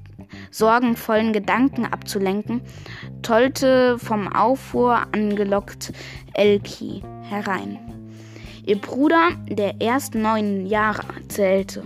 [0.51, 2.61] sorgenvollen Gedanken abzulenken,
[3.21, 5.93] tollte vom Aufruhr angelockt
[6.33, 7.96] Elki herein.
[8.67, 11.83] Ihr Bruder, der erst neun Jahre zählte.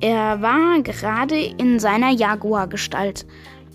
[0.00, 3.26] Er war gerade in seiner Jaguar-Gestalt,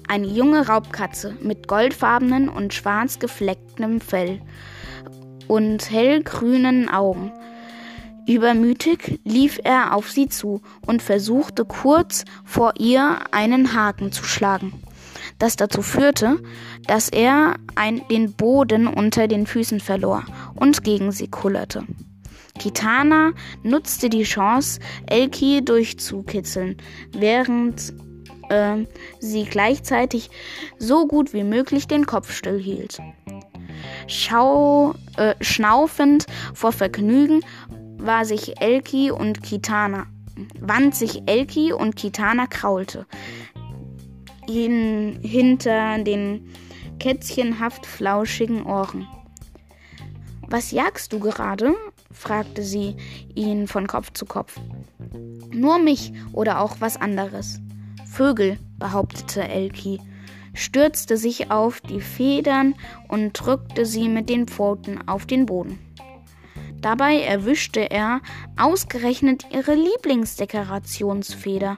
[0.07, 4.41] eine junge Raubkatze mit goldfarbenen und schwarz geflecktem Fell
[5.47, 7.31] und hellgrünen Augen.
[8.27, 14.81] Übermütig lief er auf sie zu und versuchte kurz vor ihr einen Haken zu schlagen,
[15.39, 16.37] das dazu führte,
[16.85, 20.23] dass er ein, den Boden unter den Füßen verlor
[20.55, 21.85] und gegen sie kullerte.
[22.59, 23.31] Kitana
[23.63, 26.77] nutzte die Chance, Elki durchzukitzeln,
[27.13, 27.93] während
[28.49, 28.85] äh,
[29.19, 30.29] sie gleichzeitig
[30.77, 32.99] so gut wie möglich den Kopf stillhielt.
[34.07, 37.41] Schau, äh, schnaufend vor Vergnügen
[37.97, 40.07] war sich Elki und Kitana,
[40.59, 43.05] wand sich Elki und Kitana kraulte.
[44.49, 46.49] Hin, hinter den
[46.99, 49.07] kätzchenhaft flauschigen Ohren.
[50.47, 51.75] Was jagst du gerade?
[52.11, 52.95] fragte sie
[53.35, 54.59] ihn von Kopf zu Kopf.
[55.51, 57.61] Nur mich oder auch was anderes.
[58.07, 60.01] Vögel, behauptete Elki,
[60.55, 62.73] stürzte sich auf die Federn
[63.07, 65.77] und drückte sie mit den Pfoten auf den Boden.
[66.81, 68.21] Dabei erwischte er
[68.57, 71.77] ausgerechnet ihre Lieblingsdekorationsfeder,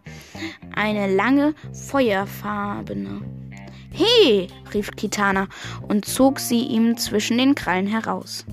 [0.76, 3.22] eine lange feuerfarbene.
[3.92, 4.48] He!
[4.74, 5.48] rief Kitana
[5.88, 8.46] und zog sie ihm zwischen den Krallen heraus.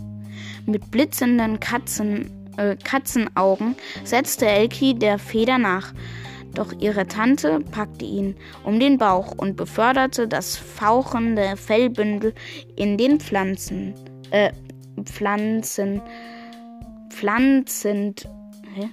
[0.66, 5.92] Mit blitzenden Katzen, äh, Katzenaugen setzte Elki der Feder nach,
[6.54, 12.34] doch ihre Tante packte ihn um den Bauch und beförderte das fauchende Fellbündel
[12.74, 13.94] in den Pflanzen,
[14.30, 14.50] äh,
[15.04, 16.02] Pflanzen,
[17.18, 18.28] pflanzend,
[18.74, 18.88] hä?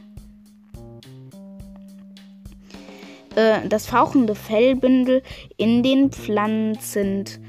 [3.35, 5.21] Äh, das fauchende Fellbündel
[5.57, 7.39] in den Pflanzend,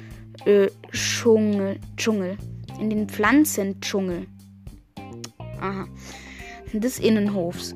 [0.45, 2.37] äh, Dschungel, Dschungel,
[2.79, 4.27] in den Pflanzendschungel.
[5.61, 5.87] Aha.
[6.73, 7.75] Des Innenhofs.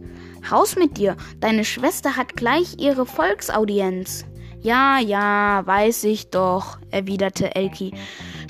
[0.51, 4.27] Haus mit dir, deine Schwester hat gleich ihre Volksaudienz.
[4.61, 7.93] Ja, ja, weiß ich doch, erwiderte Elki,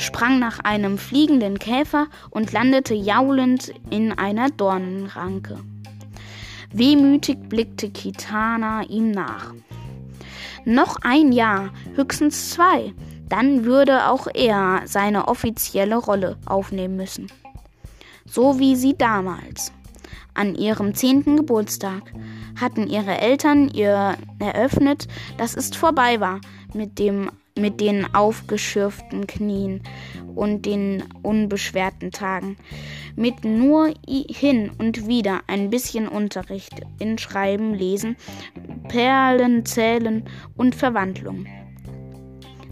[0.01, 5.59] sprang nach einem fliegenden Käfer und landete jaulend in einer Dornenranke.
[6.73, 9.53] Wehmütig blickte Kitana ihm nach.
[10.65, 12.93] Noch ein Jahr, höchstens zwei,
[13.29, 17.27] dann würde auch er seine offizielle Rolle aufnehmen müssen.
[18.27, 19.73] So wie sie damals.
[20.35, 22.13] An ihrem zehnten Geburtstag
[22.61, 25.09] hatten ihre Eltern ihr eröffnet,
[25.39, 26.41] dass es vorbei war
[26.73, 29.83] mit, dem, mit den aufgeschürften Knien
[30.35, 32.57] und den unbeschwerten Tagen,
[33.17, 38.17] mit nur hin und wieder ein bisschen Unterricht in Schreiben, Lesen,
[38.89, 40.25] Perlen, Zählen
[40.57, 41.47] und Verwandlung.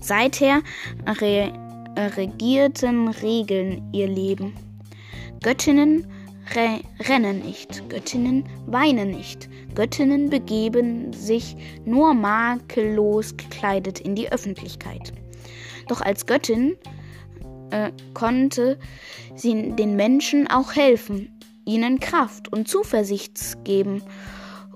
[0.01, 0.63] Seither
[1.21, 1.53] re
[2.17, 4.55] regierten Regeln ihr Leben.
[5.43, 6.07] Göttinnen
[6.55, 15.13] Re rennen nicht, Göttinnen weinen nicht, Göttinnen begeben sich nur makellos gekleidet in die Öffentlichkeit.
[15.89, 16.77] Doch als Göttin
[17.71, 18.79] äh, konnte
[19.35, 24.03] sie den Menschen auch helfen, ihnen Kraft und Zuversicht geben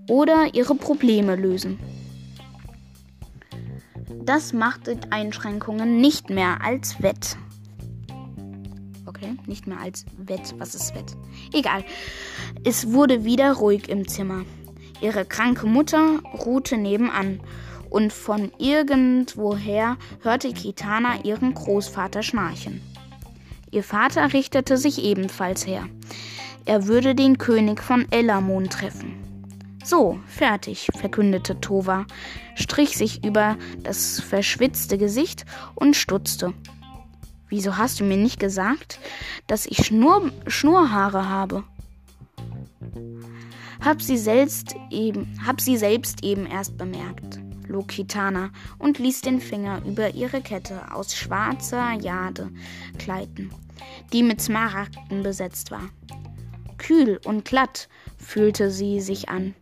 [0.09, 1.79] oder ihre Probleme lösen.
[4.25, 7.37] Das machte Einschränkungen nicht mehr als wett.
[9.23, 10.53] Okay, nicht mehr als Wett.
[10.59, 11.17] Was ist Wett?
[11.53, 11.85] Egal.
[12.65, 14.45] Es wurde wieder ruhig im Zimmer.
[15.01, 17.41] Ihre kranke Mutter ruhte nebenan
[17.89, 22.81] und von irgendwoher hörte Kitana ihren Großvater schnarchen.
[23.71, 25.87] Ihr Vater richtete sich ebenfalls her.
[26.65, 29.15] Er würde den König von Elamon treffen.
[29.85, 32.07] So, fertig, verkündete Tova,
[32.57, 35.45] strich sich über das verschwitzte Gesicht
[35.77, 36.55] und stutzte.
[37.53, 38.99] Wieso hast du mir nicht gesagt,
[39.47, 41.65] dass ich Schnur Schnurhaare habe?
[43.85, 49.39] Hab sie selbst eben, hab sie selbst eben erst bemerkt, log Kitana und ließ den
[49.39, 52.49] Finger über ihre Kette aus schwarzer Jade
[52.97, 53.51] gleiten,
[54.15, 55.91] die mit Smaragden besetzt war.
[56.79, 59.55] Kühl und glatt fühlte sie sich an,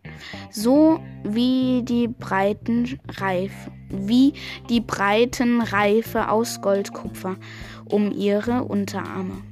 [0.49, 4.33] so wie die breiten Reife, wie
[4.69, 7.35] die breiten Reife aus Goldkupfer
[7.91, 9.43] um ihre Unterarme.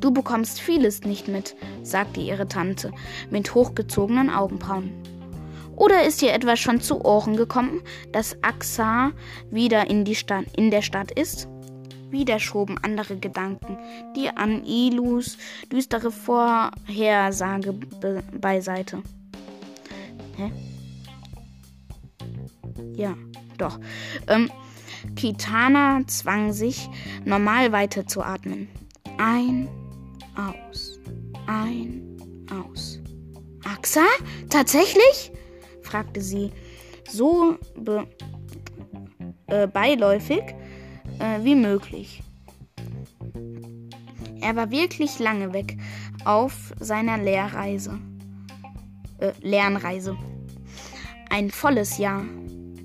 [0.00, 2.92] Du bekommst vieles nicht mit, sagte ihre Tante
[3.30, 4.92] mit hochgezogenen Augenbrauen.
[5.74, 9.12] Oder ist dir etwas schon zu Ohren gekommen, dass Axa
[9.50, 10.04] wieder in,
[10.56, 11.48] in der Stadt ist?
[12.10, 13.76] Wieder schoben andere Gedanken,
[14.14, 15.36] die an Ilus
[15.72, 19.02] düstere Vorhersage be beiseite.
[20.36, 20.52] Hä?
[22.94, 23.14] Ja,
[23.58, 23.78] doch.
[24.28, 24.50] Ähm,
[25.14, 26.88] Kitana zwang sich,
[27.24, 28.68] normal weiterzuatmen.
[29.18, 29.68] Ein,
[30.36, 30.98] aus,
[31.46, 32.16] ein,
[32.50, 33.00] aus.
[33.64, 34.04] Axa?
[34.50, 35.32] Tatsächlich?
[35.82, 36.50] fragte sie,
[37.08, 38.06] so be,
[39.46, 40.42] äh, beiläufig
[41.18, 42.22] äh, wie möglich.
[44.40, 45.76] Er war wirklich lange weg
[46.24, 47.98] auf seiner Lehrreise.
[49.18, 50.16] Äh, Lernreise.
[51.30, 52.24] Ein volles Jahr.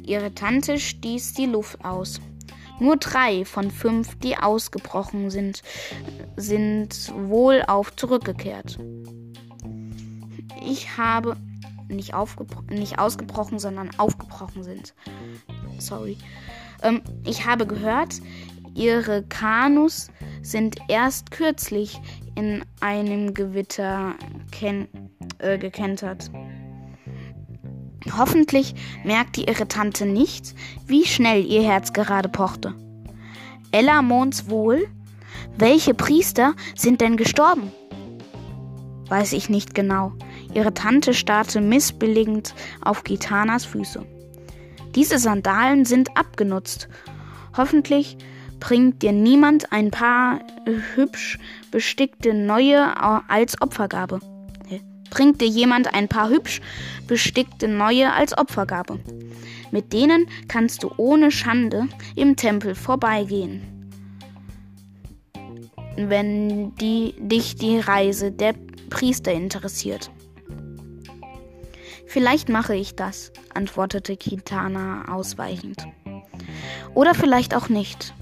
[0.04, 2.20] Ihre Tante stieß die Luft aus.
[2.80, 5.62] Nur drei von fünf, die ausgebrochen sind,
[6.36, 8.80] sind wohlauf zurückgekehrt.
[10.66, 11.38] Ich habe
[11.90, 12.14] nicht,
[12.70, 14.94] nicht ausgebrochen, sondern aufgebrochen sind.
[15.78, 16.18] Sorry.
[16.82, 18.16] Ähm, ich habe gehört,
[18.74, 20.10] ihre Kanus
[20.42, 22.00] sind erst kürzlich
[22.36, 24.16] in einem Gewitter
[25.40, 26.32] äh, gekentert.
[28.18, 30.56] Hoffentlich merkte ihre Tante nicht,
[30.88, 32.74] wie schnell ihr Herz gerade pochte.
[33.72, 34.88] Ella Mons wohl?
[35.58, 37.72] Welche Priester sind denn gestorben?
[39.08, 40.14] Weiß ich nicht genau.
[40.54, 44.06] Ihre Tante starrte missbilligend auf Gitanas Füße.
[44.96, 46.90] Diese Sandalen sind abgenutzt.
[47.56, 48.18] Hoffentlich
[48.60, 50.40] bringt dir niemand ein paar
[50.96, 51.40] hübsch
[51.72, 52.94] bestickte neue
[53.30, 54.20] als Opfergabe
[55.12, 56.62] bringt dir jemand ein paar hübsch
[57.06, 59.00] bestickte neue als Opfergabe.
[59.70, 63.62] Mit denen kannst du ohne Schande im Tempel vorbeigehen.
[65.96, 68.56] Wenn die, dich die Reise der
[68.90, 70.10] Priester interessiert.
[72.08, 75.86] Vielleicht mache ich das, antwortete Kitana ausweichend.
[76.94, 78.14] Oder vielleicht auch nicht.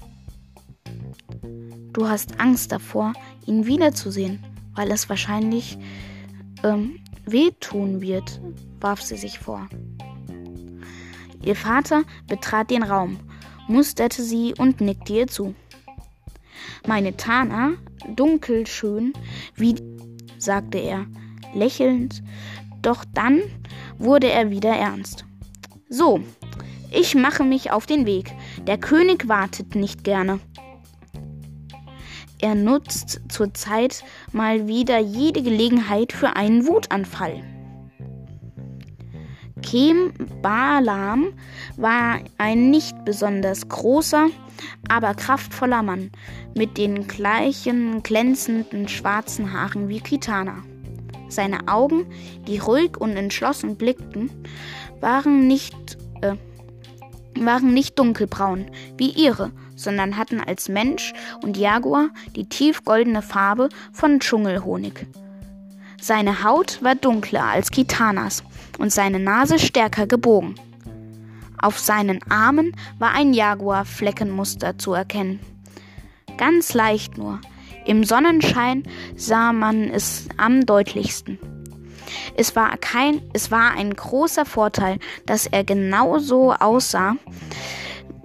[1.92, 3.12] Du hast Angst davor,
[3.46, 5.76] ihn wiederzusehen, weil es wahrscheinlich
[6.62, 8.40] ähm, wehtun wird,
[8.80, 9.68] warf sie sich vor.
[11.42, 13.18] Ihr Vater betrat den Raum,
[13.68, 15.54] musterte sie und nickte ihr zu.
[16.86, 17.72] Meine Tana,
[18.14, 19.12] dunkelschön,
[19.54, 19.76] wie,
[20.38, 21.06] sagte er,
[21.54, 22.22] lächelnd,
[22.82, 23.40] doch dann
[23.98, 25.24] wurde er wieder ernst.
[25.88, 26.20] So,
[26.92, 28.32] ich mache mich auf den Weg.
[28.66, 30.40] Der König wartet nicht gerne.
[32.40, 37.42] Er nutzt zurzeit mal wieder jede Gelegenheit für einen Wutanfall.
[39.62, 40.12] Kem
[40.42, 41.32] Balam
[41.76, 44.28] war ein nicht besonders großer,
[44.88, 46.10] aber kraftvoller Mann
[46.56, 50.62] mit den gleichen glänzenden schwarzen Haaren wie Kitana.
[51.28, 52.06] Seine Augen,
[52.46, 54.30] die ruhig und entschlossen blickten,
[55.00, 56.34] waren nicht, äh,
[57.38, 58.66] waren nicht dunkelbraun
[58.96, 61.12] wie ihre, sondern hatten als Mensch
[61.42, 65.06] und Jaguar die tiefgoldene Farbe von Dschungelhonig.
[66.00, 68.42] Seine Haut war dunkler als Kitanas
[68.78, 70.54] und seine Nase stärker gebogen.
[71.60, 75.40] Auf seinen Armen war ein Jaguar-Fleckenmuster zu erkennen.
[76.38, 77.40] Ganz leicht nur.
[77.84, 81.38] Im Sonnenschein sah man es am deutlichsten.
[82.36, 87.16] Es war, kein, es war ein großer Vorteil, dass er genauso aussah,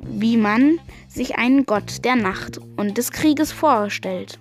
[0.01, 0.79] wie man
[1.15, 4.37] sich einen Gott der Nacht und des Krieges vorstellt.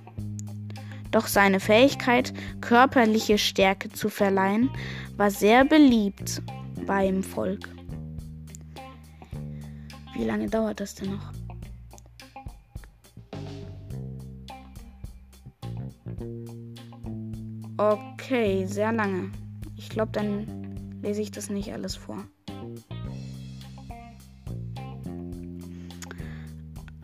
[1.13, 4.69] Doch seine Fähigkeit, körperliche Stärke zu verleihen,
[5.17, 6.43] war sehr beliebt
[6.87, 7.69] beim Volk.
[10.17, 11.33] Wie lange dauert das denn noch?
[17.77, 19.31] Okay, sehr lange.
[19.77, 22.25] Ich glaube, dann lese ich das nicht alles vor.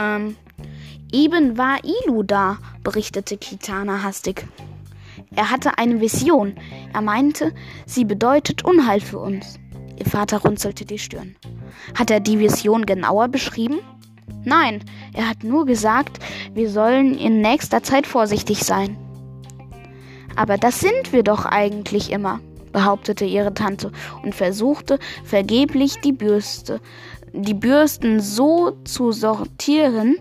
[0.01, 0.37] Ähm,
[1.13, 4.47] eben war Ilu da, berichtete Kitana hastig.
[5.37, 6.55] Er hatte eine Vision.
[6.93, 7.53] Er meinte,
[7.87, 9.59] sie bedeutet Unheil für uns.
[9.99, 11.37] Ihr Vater runzelte die Stirn.
[11.97, 13.81] Hat er die Vision genauer beschrieben?
[14.45, 14.83] Nein,
[15.13, 16.19] er hat nur gesagt,
[16.55, 18.97] wir sollen in nächster Zeit vorsichtig sein.
[20.37, 22.41] Aber das sind wir doch eigentlich immer,
[22.73, 23.93] behauptete ihre Tante
[24.23, 26.81] und versuchte vergeblich die Bürste,
[27.33, 30.17] die Bürsten so zu sortieren,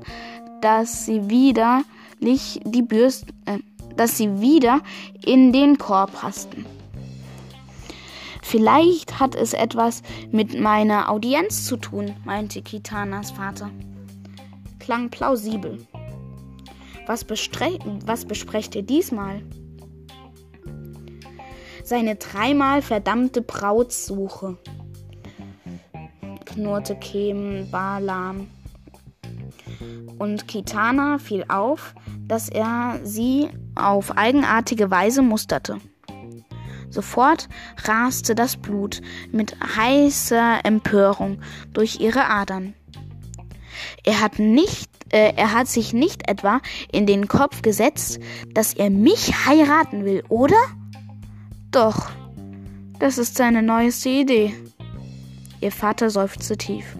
[0.61, 1.83] dass sie wieder
[2.19, 3.59] die Bürsten, äh,
[3.95, 4.81] dass sie wieder
[5.25, 6.65] in den Korb passten.
[8.41, 10.01] Vielleicht hat es etwas
[10.31, 13.69] mit meiner Audienz zu tun, meinte Kitanas Vater.
[14.79, 15.85] Klang plausibel.
[17.05, 19.43] Was, was besprecht ihr diesmal?
[21.83, 24.57] Seine dreimal verdammte Brautsuche,
[26.53, 28.47] knurrte Kem Balam.
[30.17, 31.93] Und Kitana fiel auf,
[32.27, 35.77] dass er sie auf eigenartige Weise musterte.
[36.89, 37.47] Sofort
[37.83, 41.39] raste das Blut mit heißer Empörung
[41.71, 42.73] durch ihre Adern.
[44.03, 48.19] Er hat nicht, äh, er hat sich nicht etwa in den Kopf gesetzt,
[48.53, 50.57] dass er mich heiraten will, oder?
[51.71, 52.09] Doch,
[52.97, 54.53] das ist seine neueste Idee.
[55.61, 56.95] Ihr Vater seufzte tief.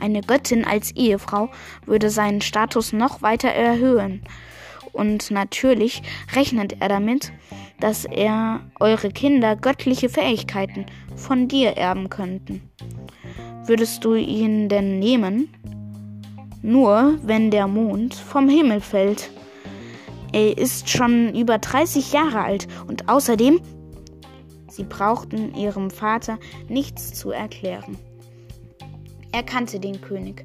[0.00, 1.50] Eine Göttin als Ehefrau
[1.86, 4.22] würde seinen Status noch weiter erhöhen.
[4.92, 6.02] Und natürlich
[6.34, 7.32] rechnet er damit,
[7.80, 10.86] dass er eure Kinder göttliche Fähigkeiten
[11.16, 12.68] von dir erben könnten.
[13.64, 15.48] Würdest du ihn denn nehmen?
[16.62, 19.30] Nur wenn der Mond vom Himmel fällt.
[20.32, 23.60] Er ist schon über 30 Jahre alt und außerdem,
[24.72, 27.96] sie brauchten ihrem Vater nichts zu erklären.
[29.32, 30.44] Er kannte den König,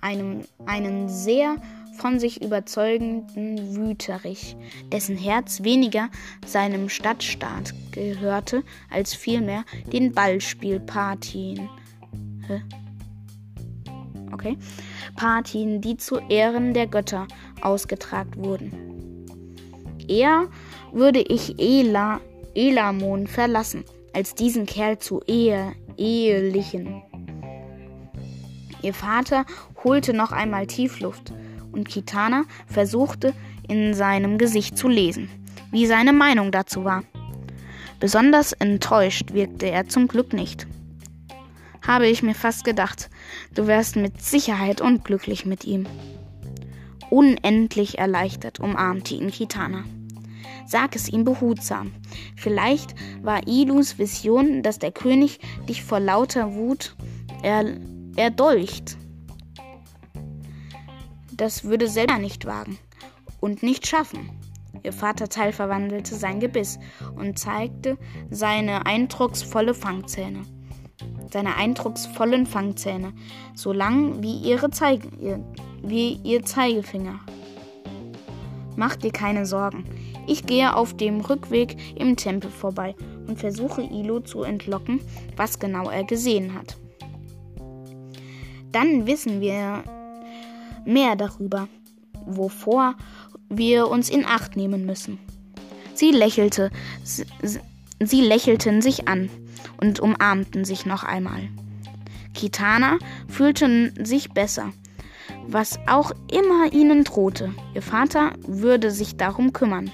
[0.00, 1.56] einem, einen sehr
[1.98, 4.56] von sich überzeugenden Wüterich,
[4.92, 6.08] dessen Herz weniger
[6.46, 11.68] seinem Stadtstaat gehörte, als vielmehr den Ballspielpartien.
[14.32, 14.56] Okay.
[15.16, 17.26] Partien, die zu Ehren der Götter
[17.60, 19.26] ausgetragen wurden.
[20.06, 20.46] Eher
[20.92, 22.20] würde ich Ela,
[22.54, 27.02] Elamon verlassen, als diesen Kerl zu ehe, ehelichen.
[28.82, 29.44] Ihr Vater
[29.82, 31.32] holte noch einmal Tiefluft
[31.72, 33.34] und Kitana versuchte
[33.68, 35.28] in seinem Gesicht zu lesen,
[35.70, 37.02] wie seine Meinung dazu war.
[38.00, 40.66] Besonders enttäuscht wirkte er zum Glück nicht.
[41.86, 43.10] Habe ich mir fast gedacht,
[43.54, 45.86] du wärst mit Sicherheit unglücklich mit ihm.
[47.10, 49.84] Unendlich erleichtert umarmte ihn Kitana.
[50.68, 51.92] Sag es ihm behutsam.
[52.36, 56.94] Vielleicht war Ilus Vision, dass der König dich vor lauter Wut
[57.42, 57.64] er
[58.16, 58.98] erdolcht.
[61.32, 62.76] Das würde selber nicht wagen
[63.40, 64.28] und nicht schaffen.
[64.82, 66.78] Ihr Vaterteil verwandelte sein Gebiss
[67.16, 67.96] und zeigte
[68.28, 70.42] seine eindrucksvolle Fangzähne.
[71.32, 73.14] Seine eindrucksvollen Fangzähne,
[73.54, 75.42] so lang wie, ihre Zeige,
[75.82, 77.20] wie ihr Zeigefinger.
[78.76, 79.84] Mach dir keine Sorgen.
[80.28, 82.94] Ich gehe auf dem Rückweg im Tempel vorbei
[83.26, 85.00] und versuche Ilo zu entlocken,
[85.36, 86.76] was genau er gesehen hat.
[88.70, 89.82] Dann wissen wir
[90.84, 91.66] mehr darüber,
[92.26, 92.94] wovor
[93.48, 95.18] wir uns in Acht nehmen müssen.
[95.94, 96.70] Sie lächelte,
[97.02, 99.30] sie, lächelten sich an
[99.80, 101.48] und umarmten sich noch einmal.
[102.34, 102.98] Kitana
[103.28, 104.72] fühlten sich besser,
[105.46, 107.54] was auch immer ihnen drohte.
[107.74, 109.90] Ihr Vater würde sich darum kümmern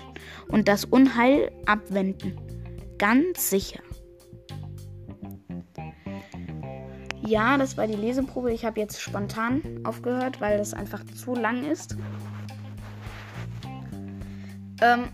[0.48, 2.38] und das Unheil abwenden.
[2.98, 3.80] Ganz sicher.
[7.26, 8.52] Ja, das war die Leseprobe.
[8.52, 11.96] Ich habe jetzt spontan aufgehört, weil das einfach zu lang ist.
[14.82, 15.08] Ähm,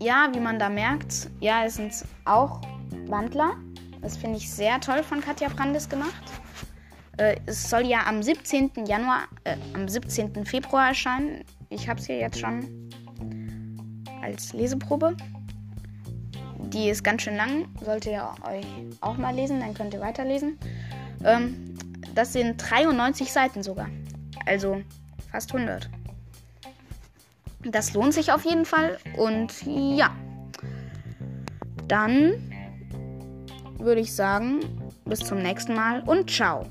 [0.00, 1.92] ja, wie man da merkt, ja, es sind
[2.24, 2.60] auch
[3.06, 3.54] Wandler.
[4.00, 6.22] Das finde ich sehr toll von Katja Brandes gemacht.
[7.16, 8.70] Äh, es soll ja am 17.
[8.86, 10.44] Januar, äh, am 17.
[10.44, 11.44] Februar erscheinen.
[11.70, 12.85] Ich habe es hier jetzt schon
[14.26, 15.16] als Leseprobe.
[16.72, 17.68] Die ist ganz schön lang.
[17.82, 18.66] Solltet ihr euch
[19.00, 20.58] auch mal lesen, dann könnt ihr weiterlesen.
[21.24, 21.74] Ähm,
[22.14, 23.88] das sind 93 Seiten sogar.
[24.44, 24.82] Also
[25.30, 25.88] fast 100.
[27.62, 28.98] Das lohnt sich auf jeden Fall.
[29.16, 30.14] Und ja.
[31.86, 32.52] Dann
[33.78, 34.60] würde ich sagen,
[35.04, 36.66] bis zum nächsten Mal und ciao.